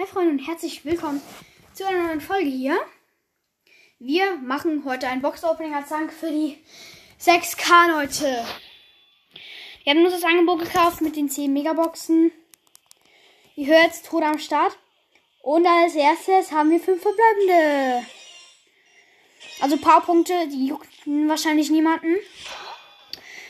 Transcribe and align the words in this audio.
Hi 0.00 0.06
Freunde 0.06 0.30
und 0.30 0.38
herzlich 0.38 0.82
willkommen 0.86 1.20
zu 1.74 1.86
einer 1.86 2.04
neuen 2.04 2.22
Folge 2.22 2.48
hier. 2.48 2.80
Wir 3.98 4.36
machen 4.36 4.82
heute 4.86 5.06
ein 5.08 5.20
Box-Opening 5.20 5.74
als 5.74 5.90
Dank 5.90 6.10
für 6.10 6.30
die 6.30 6.56
6K, 7.20 7.90
Leute. 7.90 8.46
Wir 9.84 9.92
haben 9.92 10.02
uns 10.02 10.14
das 10.14 10.24
Angebot 10.24 10.60
gekauft 10.60 11.02
mit 11.02 11.16
den 11.16 11.28
10 11.28 11.52
Megaboxen. 11.52 12.32
Ihr 13.56 13.66
hört 13.66 13.88
jetzt 13.88 14.06
tot 14.06 14.22
am 14.22 14.38
Start. 14.38 14.78
Und 15.42 15.66
als 15.66 15.94
erstes 15.94 16.50
haben 16.50 16.70
wir 16.70 16.80
5 16.80 17.02
verbleibende. 17.02 18.06
Also 19.60 19.76
Powerpunkte, 19.76 20.48
die 20.48 20.68
juckten 20.68 21.28
wahrscheinlich 21.28 21.68
niemanden. 21.68 22.16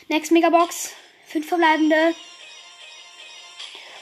Next 0.09 0.33
Megabox, 0.33 0.95
5 1.27 1.47
verbleibende. 1.47 2.17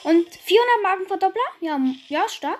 Und 0.08 0.26
400 0.34 0.82
Markenverdoppler. 0.82 1.42
Ja, 1.60 1.78
ja, 2.08 2.26
stark. 2.30 2.58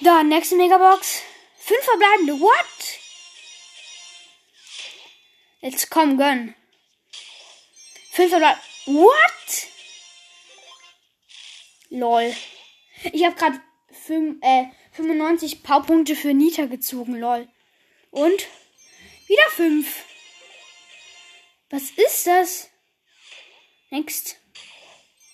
Dann 0.00 0.28
nächste 0.28 0.54
Megabox. 0.54 1.22
5 1.58 1.84
verbleibende. 1.84 2.34
What? 2.40 3.00
Jetzt 5.60 5.90
komm, 5.90 6.16
gönn. 6.16 6.54
5 8.12 8.30
verbleibende. 8.30 8.64
What? 8.86 9.66
Lol. 11.88 12.36
Ich 13.12 13.24
habe 13.24 13.34
gerade 13.34 13.60
äh, 14.42 14.66
95 14.92 15.64
Powerpunkte 15.64 16.14
für 16.14 16.32
Nita 16.32 16.66
gezogen, 16.66 17.18
lol. 17.18 17.48
Und 18.12 18.46
wieder 19.26 19.50
5. 19.50 20.04
Was 21.70 21.90
ist 21.90 22.28
das? 22.28 22.70
Next. 23.90 24.36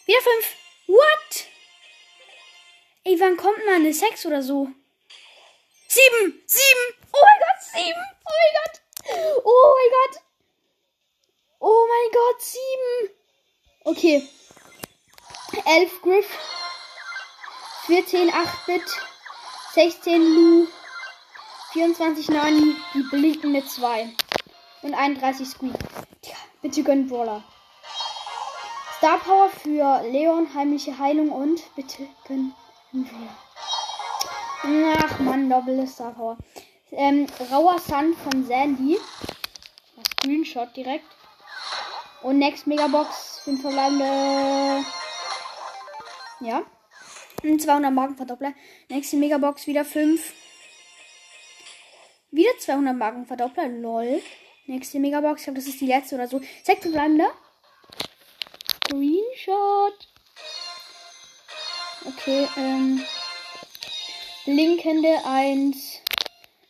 Wieder 0.06 0.22
5. 0.22 0.65
What? 0.86 1.46
Ey, 3.04 3.18
wann 3.20 3.36
kommt 3.36 3.64
mal 3.64 3.76
eine 3.76 3.92
6 3.92 4.26
oder 4.26 4.42
so? 4.42 4.68
7! 5.88 6.42
7! 6.46 6.64
Oh 7.12 7.18
mein 7.22 7.40
Gott, 7.40 7.62
7! 7.72 7.94
Oh 8.24 8.32
mein 8.34 8.52
Gott! 8.58 8.80
Oh 9.44 9.74
mein 9.74 9.90
Gott! 9.92 10.22
Oh 11.60 11.86
mein 11.88 12.10
Gott, 12.12 12.42
7! 12.42 13.16
Okay. 13.84 14.28
11 15.64 16.02
Griff. 16.02 16.26
14 17.86 18.30
8-Bit. 18.30 18.82
16 19.74 20.34
Lu. 20.34 20.66
24 21.72 22.28
Nani. 22.28 22.76
Die 22.94 23.02
blinkende 23.02 23.64
2. 23.64 24.12
Und 24.82 24.94
31 24.94 25.48
Squeak. 25.48 25.74
Tja, 26.22 26.36
bitte 26.62 26.82
gönn 26.82 27.08
Brawler. 27.08 27.44
Star 28.98 29.18
Power 29.18 29.50
für 29.50 30.02
Leon, 30.10 30.54
heimliche 30.54 30.98
Heilung 30.98 31.30
und 31.30 31.60
bitte 31.76 32.08
können 32.26 32.54
wir. 32.92 33.04
Ach 34.98 35.18
man, 35.18 35.50
doppelte 35.50 35.86
Star 35.86 36.12
Power. 36.12 36.38
Ähm, 36.92 37.26
rauer 37.50 37.78
Sand 37.78 38.16
von 38.16 38.46
Sandy. 38.46 38.96
Screenshot 40.22 40.74
direkt. 40.74 41.04
Und 42.22 42.38
Next 42.38 42.66
Megabox, 42.66 43.40
5 43.44 43.60
verbleibende. 43.60 44.84
Ja. 46.40 46.62
Und 47.42 47.60
200 47.60 47.92
Markenverdoppler. 47.92 48.54
Nächste 48.88 49.18
Megabox 49.18 49.66
wieder 49.66 49.84
5. 49.84 50.32
Wieder 52.30 52.56
200 52.58 52.96
Markenverdoppler. 52.96 53.68
Lol. 53.68 54.22
Nächste 54.66 54.98
Megabox. 55.00 55.42
Ich 55.42 55.44
glaube, 55.44 55.58
das 55.58 55.68
ist 55.68 55.82
die 55.82 55.86
letzte 55.86 56.14
oder 56.14 56.28
so. 56.28 56.40
6 56.64 56.80
verbleibende. 56.80 57.26
Screenshot. 58.86 60.08
Okay, 62.04 62.48
ähm. 62.56 63.02
Blinkende 64.44 65.24
1. 65.24 66.02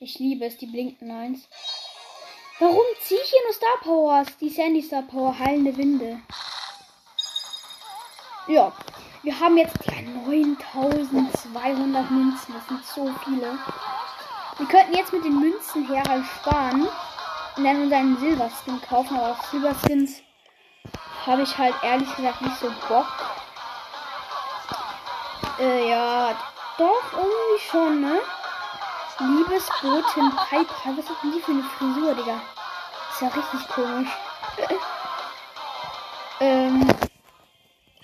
Ich 0.00 0.18
liebe 0.18 0.46
es, 0.46 0.56
die 0.56 0.66
blinkenden 0.66 1.14
1. 1.14 1.46
Warum 2.58 2.86
ziehe 3.02 3.20
ich 3.20 3.28
hier 3.28 3.44
nur 3.44 3.52
Star 3.52 3.76
Powers? 3.82 4.28
Die 4.40 4.48
Sandy 4.48 4.80
Star 4.80 5.02
Power, 5.02 5.38
heilende 5.38 5.76
Winde. 5.76 6.22
Ja, 8.48 8.72
wir 9.22 9.38
haben 9.38 9.58
jetzt 9.58 9.76
ja 9.84 10.00
9200 10.00 12.10
Münzen. 12.10 12.54
Das 12.54 12.66
sind 12.66 12.82
so 12.86 13.14
viele. 13.24 13.58
Wir 14.56 14.66
könnten 14.68 14.96
jetzt 14.96 15.12
mit 15.12 15.22
den 15.22 15.38
Münzen 15.38 15.86
her 15.86 16.02
halt 16.08 16.24
sparen 16.24 16.88
und 17.56 17.64
dann 17.64 17.82
unseren 17.82 18.18
Silberskin 18.18 18.80
kaufen, 18.80 19.18
aber 19.18 19.38
Silberskins 19.50 20.22
habe 21.26 21.42
ich 21.42 21.58
halt 21.58 21.74
ehrlich 21.82 22.14
gesagt 22.14 22.40
nicht 22.42 22.56
so 22.58 22.70
Bock. 22.88 23.06
Äh, 25.58 25.90
ja, 25.90 26.34
doch, 26.78 27.02
irgendwie 27.12 27.64
schon, 27.70 28.00
ne? 28.00 28.20
Liebesbotin 29.18 30.30
Piper. 30.48 30.96
Was 30.96 31.08
hat 31.08 31.16
denn 31.22 31.32
die 31.32 31.40
für 31.40 31.52
eine 31.52 31.62
Frisur, 31.62 32.14
Digga? 32.14 32.40
Ist 33.10 33.22
ja 33.22 33.28
richtig 33.28 33.68
komisch. 33.68 34.10
ähm, 36.40 36.86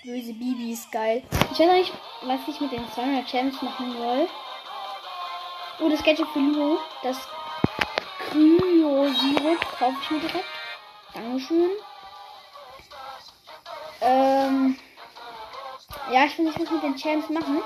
böse 0.03 0.33
Bibi 0.33 0.73
ist 0.73 0.91
geil. 0.91 1.23
Ich 1.51 1.59
weiß 1.59 1.71
nicht, 1.71 1.93
was 2.23 2.39
ich 2.47 2.59
mit 2.59 2.71
den 2.71 2.91
200 2.91 3.27
Champs 3.27 3.61
machen 3.61 3.95
soll. 3.97 4.27
Oh, 5.79 5.89
das 5.89 6.03
Gadget 6.03 6.27
für 6.29 6.39
Lou. 6.39 6.79
Das 7.03 7.17
Kryo-Sirup 8.29 9.59
kaufe 9.77 9.97
ich 10.01 10.11
mir 10.11 10.19
direkt. 10.19 10.45
Dankeschön. 11.13 11.69
Ähm, 14.03 14.75
ja, 16.11 16.25
ich 16.25 16.37
will 16.37 16.45
nicht 16.45 16.59
was 16.59 16.69
mit 16.69 16.83
den 16.83 16.97
Champs 16.97 17.29
machen. 17.29 17.61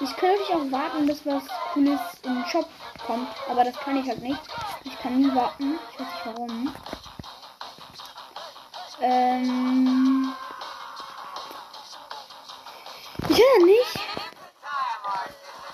Ich 0.00 0.16
könnte 0.16 0.42
auch 0.52 0.70
warten, 0.70 1.06
bis 1.06 1.24
was 1.24 1.44
Cooles 1.72 2.00
im 2.24 2.44
Shop 2.46 2.68
kommt. 3.06 3.28
Aber 3.48 3.64
das 3.64 3.76
kann 3.76 3.96
ich 3.96 4.08
halt 4.08 4.20
nicht. 4.20 4.40
Ich 4.84 4.98
kann 4.98 5.20
nie 5.20 5.34
warten. 5.34 5.78
Ich 5.92 6.00
weiß 6.00 6.08
nicht 6.08 6.26
warum. 6.26 6.74
Ähm. 9.00 10.32
Ich 13.28 13.38
weiß 13.38 13.64
nicht, 13.64 14.00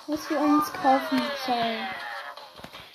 was 0.07 0.31
wir 0.31 0.41
uns 0.41 0.73
kaufen 0.73 1.23
sollen. 1.47 1.89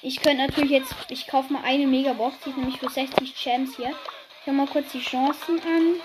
Ich 0.01 0.22
könnte 0.22 0.45
natürlich 0.45 0.72
jetzt. 0.72 0.94
Ich 1.09 1.28
kaufe 1.28 1.51
mal 1.51 1.63
eine 1.63 1.88
Megabox. 1.88 2.38
Die 2.45 2.51
ist 2.51 2.57
nämlich 2.57 2.79
für 2.79 2.89
60 2.89 3.35
Champs 3.35 3.75
hier. 3.75 3.89
Ich 3.89 3.95
schau 4.45 4.51
mal 4.51 4.67
kurz 4.67 4.91
die 4.91 5.01
Chancen 5.01 5.59
an. 5.61 5.99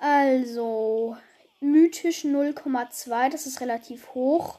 Also, 0.00 1.18
mythisch 1.60 2.24
0,2, 2.24 3.28
das 3.28 3.46
ist 3.46 3.60
relativ 3.60 4.14
hoch. 4.14 4.58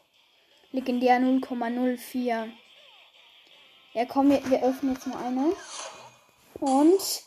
Legendär 0.72 1.20
0,04. 1.20 2.52
Ja, 3.94 4.06
komm, 4.06 4.30
wir, 4.30 4.48
wir 4.50 4.64
öffnen 4.64 4.94
jetzt 4.94 5.08
mal 5.08 5.26
eine. 5.26 5.54
Und 6.60 7.24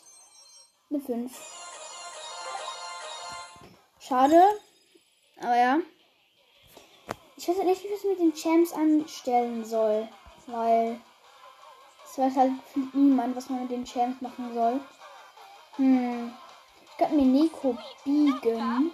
eine 0.90 1.00
5. 1.00 1.32
Schade. 3.98 4.40
Aber 5.40 5.56
ja. 5.56 5.78
Ich 7.36 7.48
weiß 7.48 7.58
nicht, 7.64 7.82
wie 7.82 7.88
ich 7.88 7.94
es 7.94 8.04
mit 8.04 8.20
den 8.20 8.34
Champs 8.34 8.72
anstellen 8.72 9.64
soll. 9.64 10.08
Weil 10.46 11.00
es 12.04 12.16
weiß 12.16 12.36
halt 12.36 12.52
niemand, 12.94 13.34
was 13.34 13.50
man 13.50 13.62
mit 13.62 13.72
den 13.72 13.84
Champs 13.84 14.22
machen 14.22 14.54
soll. 14.54 14.80
Hm. 15.76 16.32
Ich 16.94 16.98
könnte 16.98 17.16
mir 17.16 17.26
Neko 17.26 17.76
biegen. 18.04 18.92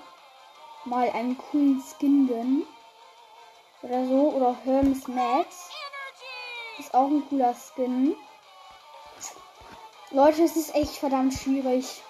Mal 0.87 1.11
einen 1.11 1.37
coolen 1.37 1.83
Skin 1.83 2.27
gönnen. 2.27 2.67
Oder 3.83 4.07
so. 4.07 4.31
Oder 4.31 4.57
Hermes 4.65 5.07
Max. 5.07 5.69
Ist 6.79 6.95
auch 6.95 7.09
ein 7.09 7.29
cooler 7.29 7.55
Skin. 7.55 8.17
Leute, 10.13 10.43
es 10.45 10.57
ist 10.57 10.75
echt 10.75 10.97
verdammt 10.97 11.35
schwierig. 11.35 12.03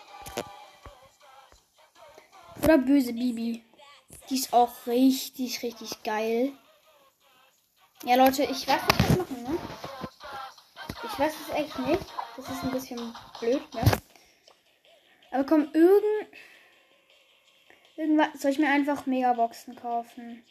Oder 2.63 2.79
böse 2.79 3.13
Bibi. 3.13 3.65
Die 4.29 4.37
ist 4.37 4.53
auch 4.53 4.71
richtig, 4.87 5.61
richtig 5.65 6.05
geil. 6.05 6.53
Ja, 8.05 8.15
Leute, 8.15 8.45
ich 8.45 8.69
weiß 8.69 8.81
nicht, 8.81 9.11
was 9.11 9.19
machen, 9.19 9.43
ne? 9.43 9.59
Ich 11.03 11.19
weiß 11.19 11.35
es 11.49 11.55
echt 11.55 11.79
nicht. 11.81 12.07
Das 12.37 12.49
ist 12.49 12.63
ein 12.63 12.71
bisschen 12.71 13.17
blöd, 13.41 13.75
ne? 13.75 13.83
Aber 15.31 15.45
komm, 15.45 15.69
irgend. 15.73 16.29
Irgendwas. 17.97 18.29
Soll 18.41 18.53
ich 18.53 18.59
mir 18.59 18.69
einfach 18.69 19.07
Megaboxen 19.07 19.77
kaufen? 19.77 20.45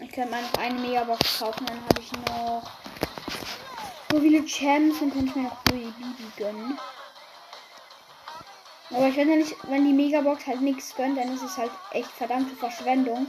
Ich 0.00 0.12
könnte 0.12 0.30
mal 0.30 0.42
noch 0.42 0.54
eine 0.54 0.78
Megabox 0.78 1.40
kaufen, 1.40 1.66
dann 1.66 1.80
habe 1.82 2.00
ich 2.00 2.12
noch. 2.12 2.70
So 4.10 4.20
viele 4.20 4.46
Champs, 4.46 5.00
dann 5.00 5.10
könnte 5.10 5.26
ich 5.26 5.34
mir 5.34 5.42
noch 5.42 5.64
Bibi 5.64 5.92
gönnen. 6.36 6.78
Aber 8.90 9.08
ich 9.08 9.16
ja 9.16 9.24
nicht, 9.24 9.54
wenn 9.64 9.84
die 9.84 9.92
Megabox 9.92 10.46
halt 10.46 10.62
nichts 10.62 10.94
gönnt, 10.94 11.18
dann 11.18 11.34
ist 11.34 11.42
es 11.42 11.58
halt 11.58 11.70
echt 11.92 12.10
verdammte 12.12 12.56
Verschwendung. 12.56 13.26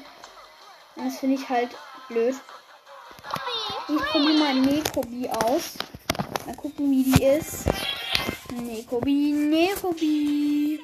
Und 0.95 1.05
das 1.05 1.19
finde 1.19 1.35
ich 1.35 1.49
halt 1.49 1.75
blöd. 2.07 2.35
Ich 3.89 4.01
probiere 4.05 4.37
mal 4.37 4.53
Nekobi 4.55 5.29
aus. 5.29 5.77
Mal 6.45 6.55
gucken, 6.55 6.91
wie 6.91 7.03
die 7.03 7.23
ist. 7.23 7.65
Nekobi, 8.51 9.31
Nekobi. 9.31 10.79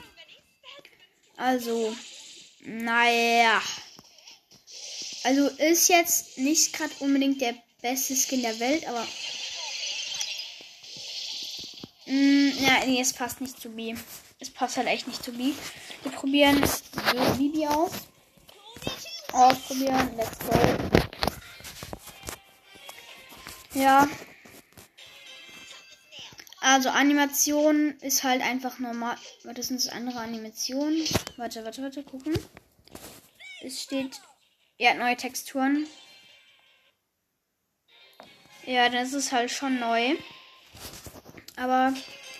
Also, 1.37 1.95
naja. 2.61 3.61
Also 5.23 5.47
ist 5.47 5.89
jetzt 5.89 6.37
nicht 6.37 6.73
gerade 6.73 6.93
unbedingt 6.99 7.41
der 7.41 7.55
beste 7.81 8.15
Skin 8.15 8.41
der 8.41 8.59
Welt, 8.59 8.87
aber. 8.87 9.05
Mm, 12.05 12.51
ja, 12.59 12.85
nee, 12.85 13.01
es 13.01 13.13
passt 13.13 13.41
nicht 13.41 13.59
zu 13.59 13.69
B. 13.69 13.95
Es 14.39 14.49
passt 14.49 14.77
halt 14.77 14.87
echt 14.87 15.07
nicht 15.07 15.23
zu 15.23 15.31
B. 15.31 15.53
Wir 16.03 16.11
probieren 16.11 16.61
Bibi 17.37 17.67
aus. 17.67 17.91
Ausprobieren. 19.31 20.15
Let's 20.15 20.37
go. 20.39 20.55
Ja. 23.73 24.07
Also 26.67 26.89
Animation 26.89 27.91
ist 28.01 28.23
halt 28.23 28.41
einfach 28.41 28.79
normal. 28.79 29.15
Warte, 29.43 29.61
das 29.61 29.67
sind 29.67 29.93
andere 29.93 30.19
Animationen. 30.19 31.07
Warte, 31.37 31.63
warte, 31.63 31.83
warte, 31.83 32.01
gucken. 32.01 32.33
Es 33.61 33.83
steht. 33.83 34.19
Ja, 34.79 34.95
neue 34.95 35.15
Texturen. 35.15 35.85
Ja, 38.65 38.89
das 38.89 39.13
ist 39.13 39.31
halt 39.31 39.51
schon 39.51 39.79
neu. 39.79 40.15
Aber 41.55 41.93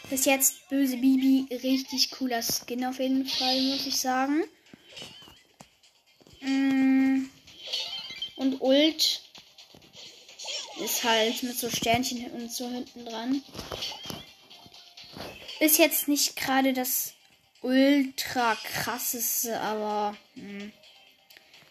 bis 0.09 0.25
jetzt 0.25 0.69
böse 0.69 0.97
Bibi 0.97 1.45
richtig 1.61 2.09
cooler 2.09 2.41
Skin 2.41 2.83
auf 2.83 2.97
jeden 2.97 3.27
Fall, 3.27 3.61
muss 3.61 3.85
ich 3.85 4.01
sagen. 4.01 4.43
Mm. 6.41 7.29
Und 8.37 8.59
Ult 8.59 9.21
ist 10.83 11.03
halt 11.03 11.43
mit 11.43 11.55
so 11.55 11.69
Sternchen 11.69 12.25
und 12.31 12.51
so 12.51 12.67
hinten 12.67 13.05
dran. 13.05 13.43
Ist 15.59 15.77
jetzt 15.77 16.07
nicht 16.07 16.35
gerade 16.35 16.73
das 16.73 17.13
ultra 17.61 18.55
krasseste, 18.55 19.59
aber 19.59 20.15
hm. 20.35 20.71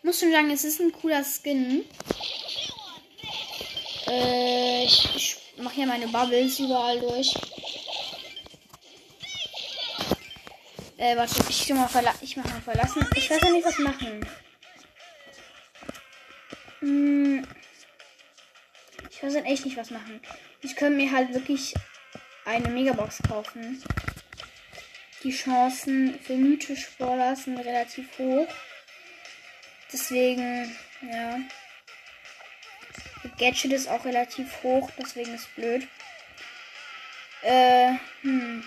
muss 0.03 0.21
schon 0.21 0.33
sagen, 0.33 0.51
es 0.51 0.65
ist 0.65 0.81
ein 0.81 0.93
cooler 0.93 1.23
Skin. 1.25 1.85
Äh, 4.07 4.85
ich, 4.85 5.09
ich 5.15 5.37
mache 5.59 5.75
hier 5.75 5.87
meine 5.87 6.09
Bubbles 6.09 6.59
überall 6.59 6.99
durch. 6.99 7.35
Äh, 10.97 11.17
warte, 11.17 11.35
ich 11.49 11.69
mal, 11.71 11.89
verla 11.89 12.15
ich 12.23 12.37
mach 12.37 12.45
mal 12.45 12.63
verlassen. 12.63 13.07
Ich 13.15 13.29
weiß 13.29 13.41
ja 13.43 13.51
nicht, 13.51 13.67
was 13.67 13.79
machen. 13.79 14.27
Hm. 16.81 17.47
Ich 19.11 19.23
weiß 19.23 19.35
halt 19.35 19.47
echt 19.47 19.65
nicht, 19.65 19.77
was 19.77 19.91
machen. 19.91 20.21
Ich 20.63 20.77
könnte 20.77 20.97
mir 20.97 21.13
halt 21.13 21.35
wirklich 21.35 21.75
eine 22.45 22.69
Megabox 22.69 23.19
kaufen. 23.29 23.83
Die 25.23 25.33
Chancen 25.33 26.19
für 26.21 26.35
mythisch 26.35 26.89
Brawler 26.99 27.35
sind 27.35 27.59
relativ 27.59 28.07
hoch. 28.19 28.49
Deswegen, 29.93 30.77
ja. 31.03 31.39
Gadget 33.39 33.73
ist 33.73 33.89
auch 33.89 34.05
relativ 34.05 34.63
hoch, 34.63 34.91
deswegen 34.99 35.35
ist 35.35 35.55
blöd. 35.55 35.89
Äh, 37.43 37.95
hm. 38.23 38.65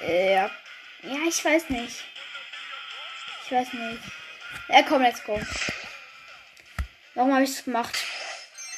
Äh, 0.00 0.34
ja. 0.34 0.50
Ja, 1.02 1.18
ich 1.28 1.44
weiß 1.44 1.68
nicht. 1.70 2.04
Ich 3.44 3.52
weiß 3.52 3.72
nicht. 3.72 4.02
Ja, 4.68 4.82
komm, 4.82 5.02
let's 5.02 5.22
go. 5.24 5.40
Warum 7.14 7.34
habe 7.34 7.44
ich 7.44 7.50
es 7.50 7.64
gemacht? 7.64 7.96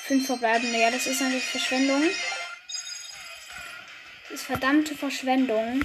Fünf 0.06 0.26
verbleibende. 0.26 0.78
Ja, 0.78 0.90
das 0.90 1.06
ist 1.06 1.22
natürlich 1.22 1.46
Verschwendung. 1.46 2.02
Das 4.28 4.40
ist 4.40 4.42
verdammte 4.44 4.94
Verschwendung. 4.94 5.82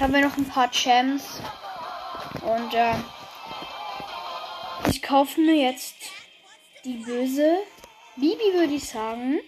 Haben 0.00 0.12
wir 0.12 0.22
noch 0.22 0.36
ein 0.36 0.48
paar 0.48 0.72
Champs. 0.72 1.40
Und 2.42 2.72
ja. 2.72 3.00
Ich 4.90 5.00
kaufe 5.02 5.40
mir 5.40 5.54
jetzt 5.54 5.94
die 6.84 6.94
böse 6.94 7.58
Bibi, 8.16 8.54
würde 8.54 8.74
ich 8.74 8.88
sagen. 8.88 9.38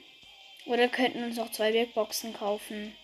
Oder 0.66 0.86
könnten 0.86 1.24
uns 1.24 1.36
noch 1.36 1.50
zwei 1.50 1.72
Big 1.72 1.94
Boxen 1.94 2.32
kaufen. 2.32 2.94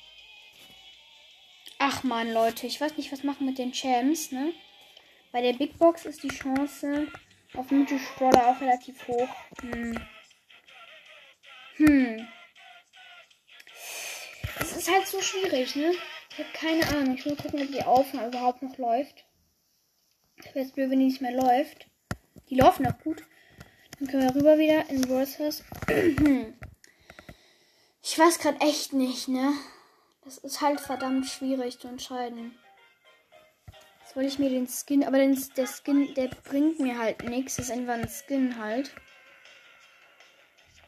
Ach 1.79 2.05
man, 2.05 2.33
Leute, 2.33 2.69
ich 2.69 2.81
weiß 2.81 2.97
nicht, 2.97 3.11
was 3.11 3.25
machen 3.25 3.45
mit 3.45 3.59
den 3.59 3.73
Champs, 3.73 4.31
ne? 4.31 4.53
Bei 5.33 5.43
der 5.43 5.55
Big 5.55 5.79
Box 5.79 6.05
ist 6.05 6.23
die 6.23 6.29
Chance 6.29 7.09
auf 7.55 7.71
Mythisch 7.71 8.03
Brawler 8.17 8.49
auch 8.49 8.61
relativ 8.61 9.07
hoch. 9.09 9.29
Hm. 9.61 9.99
Hm. 11.77 12.29
Es 14.61 14.77
ist 14.77 14.91
halt 14.91 15.07
so 15.07 15.21
schwierig, 15.21 15.77
ne? 15.77 15.93
Ich 16.31 16.39
habe 16.39 16.49
keine 16.55 16.87
Ahnung. 16.89 17.17
Ich 17.17 17.27
muss 17.27 17.39
gucken, 17.39 17.63
ob 17.63 17.73
die 17.73 17.83
Aufnahme 17.83 18.29
überhaupt 18.29 18.63
noch 18.63 18.79
läuft. 18.79 19.25
Ich 20.37 20.47
wäre 20.47 20.61
jetzt 20.61 20.75
blöd, 20.75 20.91
wenn 20.91 20.99
die 20.99 21.07
nicht 21.07 21.21
mehr 21.21 21.33
läuft. 21.33 21.87
Die 22.49 22.57
laufen 22.57 22.85
noch 22.85 22.99
gut. 23.01 23.23
Dann 23.99 24.09
können 24.09 24.23
wir 24.23 24.35
rüber 24.35 24.59
wieder 24.59 24.89
in 24.89 25.03
Brawlers. 25.03 25.63
ich 28.03 28.19
weiß 28.19 28.39
gerade 28.39 28.61
echt 28.61 28.93
nicht, 28.93 29.29
ne? 29.29 29.53
Das 30.25 30.39
ist 30.39 30.61
halt 30.61 30.81
verdammt 30.81 31.27
schwierig 31.27 31.79
zu 31.79 31.89
entscheiden. 31.89 32.59
Jetzt 34.13 34.17
wollte 34.19 34.29
ich 34.29 34.39
mir 34.39 34.51
den 34.51 34.69
Skin, 34.69 35.05
aber 35.05 35.17
den, 35.17 35.43
der 35.57 35.67
Skin, 35.67 36.13
der 36.13 36.29
bringt 36.29 36.79
mir 36.79 36.99
halt 36.99 37.23
nichts. 37.23 37.57
Das 37.57 37.65
ist 37.65 37.71
einfach 37.71 37.95
ein 37.95 38.11
Skin 38.11 38.59
halt. 38.59 38.95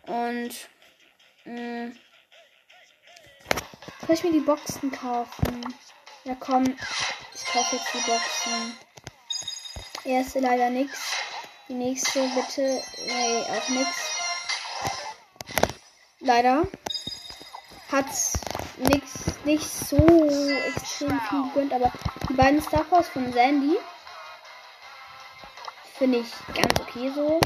Und 0.03 0.51
mh, 1.47 1.87
mm, 1.87 1.97
soll 4.07 4.15
ich 4.15 4.25
mir 4.25 4.33
die 4.33 4.41
Boxen 4.41 4.93
kaufen? 4.93 5.75
Ja 6.25 6.37
komm, 6.39 6.65
ich 6.65 7.47
kaufe 7.47 7.77
jetzt 7.77 7.95
die 7.95 8.11
Boxen. 8.11 8.77
Erste 10.05 10.41
leider 10.41 10.69
nichts. 10.69 11.17
Die 11.71 11.73
nächste 11.73 12.29
bitte. 12.35 12.83
Nee, 13.07 13.41
auch 13.41 13.69
nichts. 13.71 14.11
Leider 16.21 16.69
hat's 17.91 18.39
nichts 18.77 19.34
nicht 19.45 19.69
so 19.69 19.97
extrem 20.69 21.21
viel 21.21 21.43
gegönnt, 21.53 21.73
aber 21.73 21.93
die 22.29 22.35
beiden 22.35 22.61
Star 22.63 22.85
Wars 22.91 23.09
von 23.09 23.33
Sandy 23.33 23.79
finde 25.99 26.19
ich 26.19 26.33
ganz 26.55 26.81
okay 26.81 27.11
so. 27.15 27.41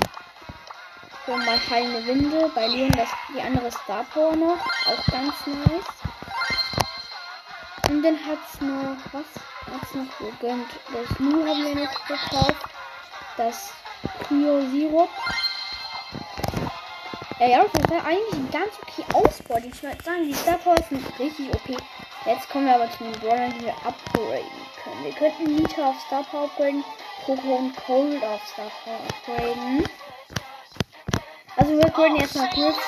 So 1.27 1.37
mal 1.37 1.59
fallende 1.59 2.07
Winde. 2.07 2.51
Bei 2.55 2.67
Leon 2.67 2.91
das 2.93 3.09
die 3.35 3.41
andere 3.41 3.71
Star 3.71 4.05
Power 4.05 4.35
noch. 4.35 4.59
Auch 4.59 5.07
ganz 5.13 5.35
nice. 5.47 5.85
Und 7.91 8.03
dann 8.03 8.19
hat's 8.27 8.61
noch. 8.61 8.97
Was 9.13 9.27
hat's 9.71 9.95
noch 9.95 10.19
gegönnt? 10.19 10.69
Das 10.93 11.19
Nu 11.19 11.47
haben 11.47 11.65
wir 11.65 11.75
noch 11.75 12.07
gekauft. 12.07 12.65
Das 13.37 13.73
Cryo 14.27 14.63
Sirup. 14.71 15.11
Äh, 17.41 17.53
ja, 17.53 17.65
das 17.73 17.91
war 17.91 18.05
eigentlich 18.05 18.33
ein 18.33 18.51
ganz 18.51 18.73
okay 18.83 19.05
Ausbau. 19.15 19.59
Ich 19.59 19.83
würde 19.83 20.03
sagen, 20.03 20.25
die 20.25 20.35
Star 20.35 20.59
Power 20.59 20.77
sind 20.89 21.05
richtig 21.21 21.55
okay. 21.55 21.77
Jetzt 22.27 22.51
kommen 22.51 22.67
wir 22.67 22.75
aber 22.75 22.91
zu 22.91 23.05
den 23.05 23.13
Brawlern, 23.13 23.55
die 23.57 23.67
wir 23.67 23.75
upgraden 23.75 24.45
können. 24.83 25.05
Wir 25.05 25.13
könnten 25.13 25.55
Nita 25.55 25.91
auf 25.91 26.01
Star 26.01 26.25
Power 26.25 26.45
upgraden, 26.45 26.85
Coco 27.25 27.57
und 27.57 27.77
Cold 27.77 28.25
auf 28.25 28.41
Star 28.49 28.71
Power 28.83 28.99
upgraden. 29.09 29.89
Also 31.57 31.77
wir 31.77 31.85
upgraden 31.85 32.17
jetzt 32.17 32.35
mal 32.35 32.51
kurz 32.51 32.79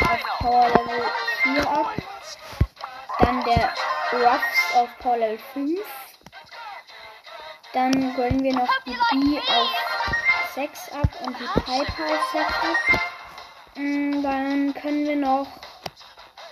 auf 0.00 0.38
Power 0.38 0.68
Level 0.68 1.04
4 1.42 1.70
ab. 1.70 1.92
Dann 3.20 3.44
der 3.44 3.74
Ruffs 4.12 4.74
auf 4.74 4.88
Power 4.98 5.18
Level 5.18 5.38
5. 5.52 5.80
Dann 7.74 7.92
graden 8.16 8.42
wir 8.42 8.54
noch 8.54 8.68
die 8.84 8.96
B 9.12 9.38
auf 9.38 10.54
6 10.54 10.92
ab 10.92 11.08
und 11.24 11.36
die 11.38 11.44
Piper 11.44 12.06
auf 12.06 12.32
6 12.32 12.44
ab. 12.44 13.17
Mm, 13.78 14.22
dann 14.24 14.74
können 14.74 15.06
wir 15.06 15.14
noch 15.14 15.46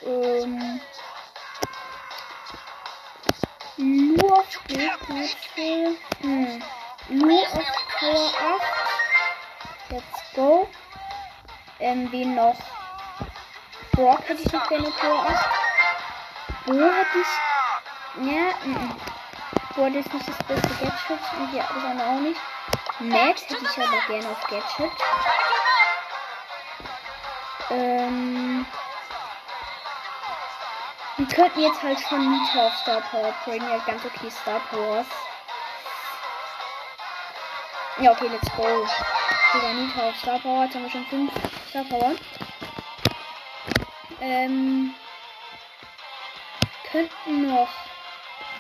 ähm, 0.07 0.81
nur 3.77 4.39
auf 4.39 4.61
Bildknöpfe. 4.69 5.97
Hm. 6.21 6.63
Nur 7.09 7.41
auf 7.41 7.65
Power 7.99 8.31
8. 8.31 9.91
Let's 9.91 10.35
go. 10.37 10.69
Ähm, 11.81 12.13
wen 12.13 12.37
noch? 12.37 12.57
Brock 13.91 14.21
hätte 14.29 14.43
ich 14.45 14.53
noch 14.53 14.69
gerne 14.69 14.89
Power 14.93 15.27
8. 15.29 15.51
Bo 16.67 16.75
hätte 16.75 17.19
ich. 17.19 18.25
Ja, 18.25 18.55
mm, 18.65 18.95
Bo 19.75 19.87
ist 19.87 20.15
nicht 20.15 20.29
das 20.29 20.39
beste 20.47 20.69
Gadget. 20.69 21.21
Und 21.41 21.53
die 21.53 21.61
andere 21.61 22.07
auch 22.07 22.21
nicht. 22.21 22.41
Matt 23.01 23.41
hätte 23.49 23.65
ich 23.65 23.83
aber 23.83 24.01
gerne 24.07 24.31
auf 24.31 24.47
Gadget. 24.47 24.93
Ähm. 27.71 28.67
Wir 31.17 31.27
könnten 31.29 31.61
jetzt 31.61 31.83
halt 31.83 31.99
schon 32.01 32.31
Nita 32.31 32.67
auf 32.67 32.77
Star 32.77 33.01
Power 33.01 33.35
bringen. 33.45 33.69
Ja, 33.69 33.79
ganz 33.79 34.05
okay 34.05 34.31
Star 34.31 34.61
Powers. 34.71 35.07
Ja, 37.99 38.13
okay, 38.13 38.29
let's 38.29 38.51
go. 38.55 38.87
Sogar 39.53 39.73
Nita 39.73 40.09
auf 40.09 40.17
Star 40.17 40.39
Power. 40.39 40.65
Jetzt 40.65 40.75
haben 40.75 40.83
wir 40.83 40.91
schon 40.91 41.07
5 41.07 41.33
Star 41.71 41.85
Power. 41.85 42.15
Ähm. 44.21 44.95
Könnten 46.93 47.49
noch 47.49 47.69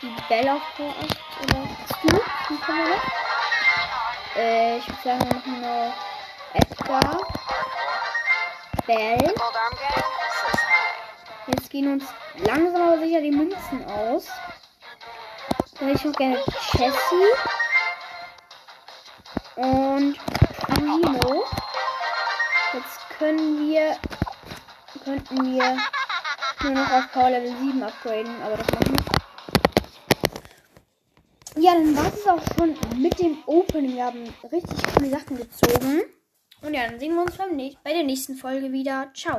die 0.01 0.15
Bella 0.29 0.55
auf 0.55 0.77
Power 0.77 0.95
8 0.99 1.43
oder 1.43 1.69
Stu. 1.85 2.21
Die 2.49 2.57
können 2.57 2.79
wir 2.79 2.97
noch. 2.97 3.03
Äh, 4.37 4.79
ich 4.79 4.89
würde 4.89 5.03
sagen, 5.03 5.21
wir 5.29 5.35
machen 5.35 5.61
noch 5.61 5.95
Edgar. 6.55 7.46
Bell. 8.87 9.19
Hi. 9.19 9.33
Jetzt 11.49 11.71
gehen 11.71 11.93
uns 11.93 12.05
langsam 12.39 12.83
aber 12.83 12.99
sicher 12.99 13.21
die 13.21 13.33
Münzen 13.33 13.85
aus. 13.85 14.29
Dann 15.79 15.89
ich 15.89 16.05
noch 16.05 16.13
gerne 16.13 16.39
Jessie. 16.75 17.33
Und 19.57 20.17
Primo. 20.59 21.45
Jetzt 22.75 23.01
können 23.19 23.69
wir. 23.69 23.97
Könnten 25.05 25.55
wir 25.55 25.77
nur 26.63 26.73
noch 26.73 26.91
auf 26.91 27.13
Power 27.13 27.31
Level 27.31 27.57
7 27.57 27.83
upgraden, 27.83 28.43
aber 28.43 28.57
das 28.57 28.71
machen 28.71 28.97
wir. 31.55 31.63
Ja, 31.63 31.75
dann 31.75 31.97
war 31.97 32.07
es 32.07 32.27
auch 32.27 32.43
schon 32.57 32.77
mit 33.01 33.19
dem 33.19 33.39
Opening. 33.47 33.95
Wir 33.95 34.07
haben 34.07 34.35
richtig 34.51 34.79
coole 34.95 35.11
Sachen 35.11 35.37
gezogen. 35.37 36.16
Und 36.63 36.75
ja, 36.75 36.89
dann 36.89 36.99
sehen 36.99 37.15
wir 37.15 37.23
uns 37.23 37.37
beim 37.37 37.57
bei 37.83 37.93
der 37.93 38.03
nächsten 38.03 38.35
Folge 38.35 38.73
wieder. 38.73 39.11
Ciao. 39.15 39.35